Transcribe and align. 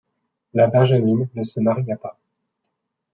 La 0.55 0.65
benjamine 0.65 1.29
ne 1.35 1.43
se 1.43 1.59
maria 1.59 1.95
pas. 1.95 2.17